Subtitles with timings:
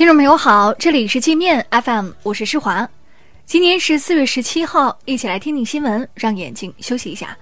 [0.00, 2.88] 听众朋友好，这里是界面 FM，我是施华。
[3.44, 7.36] 今天是四月十七号，一起来听听新闻，让眼睛休息一下。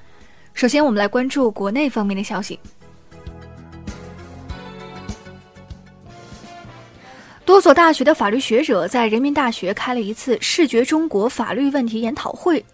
[0.55, 2.59] 首先，我们来关注国内方面的消息。
[7.45, 12.65] 多所大学的法律学者在人民大学开了一次“视觉中国”法律问题研讨会。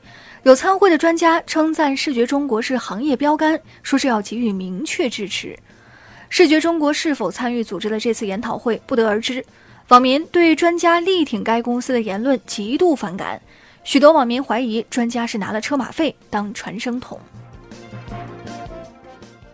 [0.44, 5.54] 有参会的专家称赞“视觉中国”是行业标杆，说是要给予明确支持。
[6.30, 9.44] 视觉中国是否参与组织了这次研讨会，不得而知。
[9.88, 13.40] 网民对专家力挺该公司的言论极度反感，
[13.84, 17.20] 许多网民怀疑专家是拿了车马费当传声筒。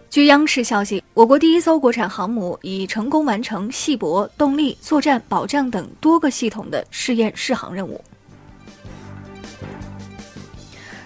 [0.09, 8.01] 据央视消息，我国第一艘国产航母已成功完成系泊、动力、作战、保障等多个系统的试验试航任务。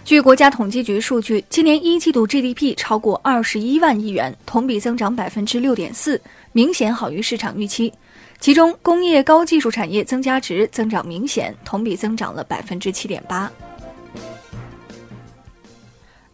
[0.05, 6.21] 据国家统计局数据，今年一季度 GDP 超过二十一万亿元，同比增长百分之六点四，
[6.53, 7.91] 明显好于市场预期。
[8.39, 13.51] 其中，工业高技术产业增加值增长明显，同比增长了百分之七点八。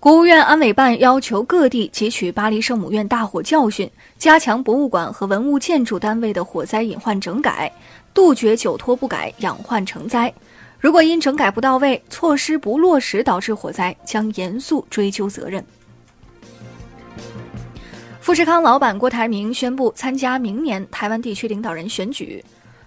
[0.01, 7.73] 国务院安委办要求各地汲取巴黎圣母院大火教训，加强博物馆和文物建筑单位的火灾隐患整改，
[8.13, 10.33] 杜绝久拖不改、养患成灾。
[10.81, 15.63] 如果因整改不到位、措施不落实导致火灾，将严肃追究责任。
[18.21, 22.43] 富士康老板郭台铭宣布参加明年台湾地区领导人选举。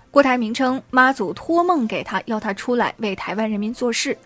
[0.10, 4.18] 郭台铭称，妈祖托梦给他，要他出来为台湾人民做事。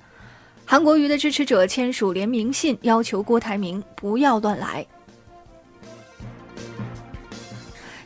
[0.65, 4.85] 韩国瑜的支持者签署联名信，要求郭台铭不要乱来。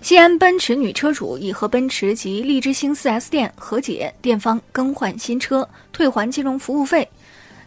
[0.02, 7.08] 西安奔驰女车主已和奔驰及荔枝星 4S 店和解，店方更换新车，退还金融服务费。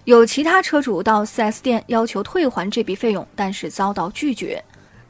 [0.03, 4.63] 有其他车主到 4S 店要求退还这笔费用，但是遭到拒绝。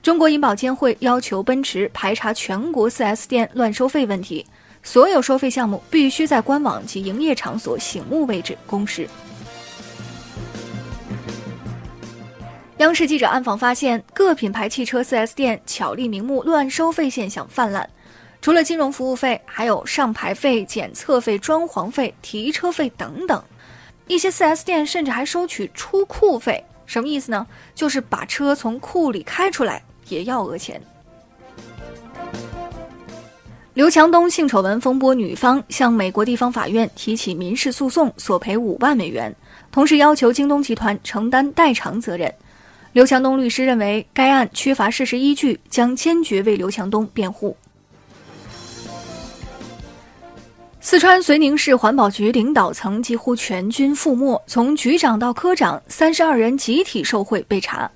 [0.03, 4.45] 中国银保监会要求奔驰排查全国 4S 店乱收费问题，
[4.83, 9.09] 所有收费项目必须在官网及营业场所醒目位置公示。
[12.85, 17.89] 央视记者暗访发现，各品牌汽车 4S 店巧立名目乱收费现象泛滥，
[18.43, 23.43] 除了金融服务费，还有上牌费、检测费、装潢费、提车费等等。
[24.07, 27.47] 一些 4S 店甚至还收取出库费，什么意思呢？
[27.75, 29.83] 就是把车从库里开出来。
[30.09, 30.79] 也要讹钱。
[33.73, 39.35] 刘强东性丑闻风波，女方向美国地方法院提起民事诉讼，索赔五万美元，
[39.73, 42.31] 同时要求京东集团承担代偿责任。
[42.95, 47.57] 刘强东律师认为该案缺乏事实依据，将坚决为刘强东辩护。
[50.81, 57.91] 四川遂宁市环保局领导层几乎全军覆没，从局长到科长，三十二人集体受贿被查。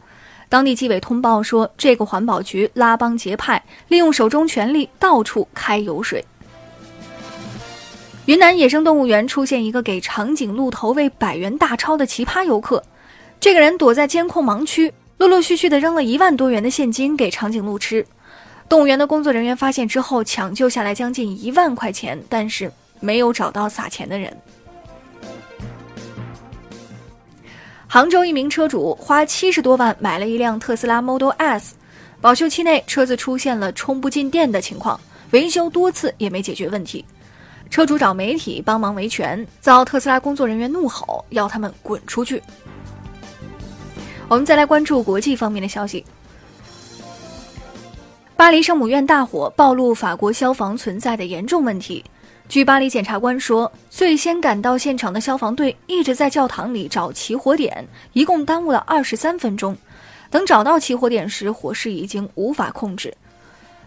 [0.49, 6.25] 当地纪委通报说，这个环保局拉帮结派，利用手中权力到处开油水。
[8.27, 12.83] 云南野生动物园出现一个给长颈鹿投喂百元大钞的奇葩游客，
[13.41, 18.05] 这个人躲在监控盲区，陆陆续续的扔了一万多元的现金给长颈鹿吃。
[18.69, 24.37] 动物园的工作人员发现之后，抢救下来将近一万块钱，但是没有找到撒钱的人。
[27.87, 31.77] 杭州一名车主花七十多万买了一辆特斯拉 Model S，
[32.21, 35.01] 保修期内车子出现了充不进电的情况，
[35.31, 37.05] 维修多次也没解决问题。
[37.71, 42.43] 车主找媒体帮忙维权，遭特斯拉工作人员怒吼，要他们滚出去。
[44.29, 46.05] 我们再来关注国际方面的消息：
[48.37, 52.05] 巴黎圣母院大火暴露法国消防存在的严重问题。
[52.47, 59.75] 据巴黎检察官说，最先赶到现场的消防队一直在教堂里找起火点，一共耽误了二十三分钟。
[60.31, 63.15] 等找到起火点时，火势已经无法控制。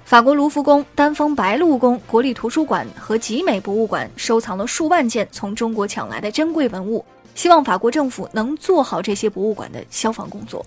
[0.05, 7.05] 法国卢浮宫、丹枫白露宫、国立图书馆和集美博物馆收藏了数万件从中国抢来的珍贵文物，
[7.35, 10.65] 希望法国政府能做好这些博物馆的消防工作。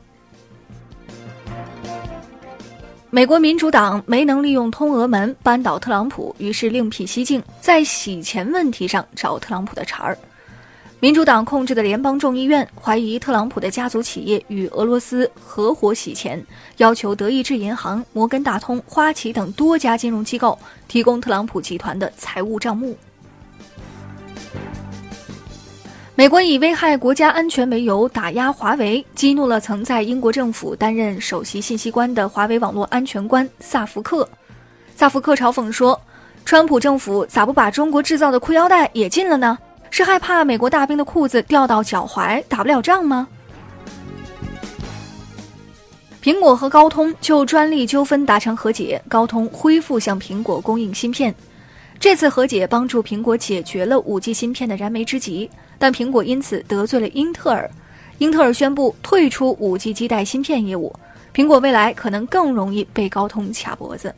[3.10, 10.18] 美国民主党没能利用通俄门扳倒特朗普，于是另辟蹊径，在洗钱问题上找特朗普的茬儿。
[10.98, 16.44] 民主党控制的联邦众议院怀疑特朗普的家族企业与俄罗斯合伙洗钱，
[16.78, 20.58] 要求德意志银行、摩根大通、花旗等多家金融机构
[20.88, 22.96] 提供特朗普集团的财务账目。
[26.16, 34.28] 美国以危害国家安全为由打压华为，激怒了曾在英国政府担任首席信息官的华为网络安全官萨福克。
[34.94, 36.00] 萨福克嘲讽说
[36.46, 39.58] ：“川普政府咋不把中国制造的裤腰带也禁了呢？
[39.90, 43.26] 是害怕美国大兵的裤子掉到脚踝打不了仗吗？”
[46.22, 51.34] 苹果和高通就专利纠纷达成和解，高通恢复向苹果供应芯片。
[52.04, 55.48] 这次和解帮助苹果解决了 5G 芯片的燃眉之急，
[55.78, 57.70] 但苹果因此得罪了英特尔。
[58.18, 60.94] 英特尔宣布退出 5G 基带芯片业务，
[61.34, 64.14] 苹果未来可能更容易被高通卡脖子。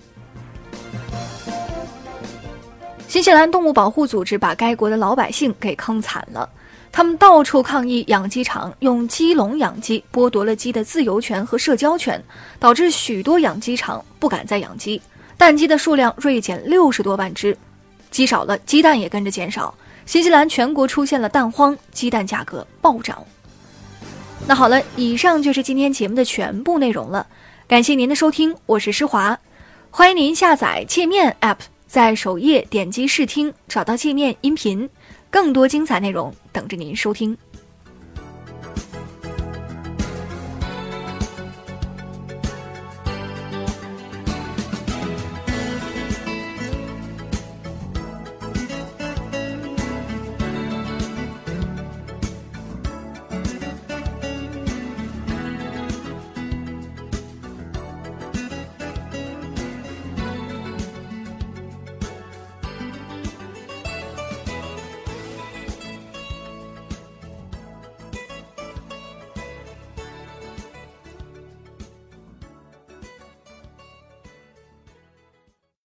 [3.07, 6.51] 新西兰动物保护组织把该国的老百姓给坑惨了。
[6.91, 12.21] 他们到处抗议养鸡场用鸡笼养鸡，剥夺了鸡的自由权和社交权，
[12.59, 15.01] 导致许多养鸡场不敢再养鸡，
[15.39, 17.57] 蛋鸡的数量锐减六十多万只，
[18.11, 19.75] 鸡少了，鸡蛋也跟着减少。
[20.05, 23.25] 新西兰全国出现了蛋荒，鸡蛋价格暴涨。
[24.47, 27.27] 那好了，以上就是今天节目的全部内容了，
[27.67, 29.37] 感谢您的收听，我是施华，
[29.91, 31.57] 欢迎您下载界面 App，
[31.87, 34.89] 在首页点击试听，找到界面音频。
[35.29, 37.37] 更多精彩内容等着您收听。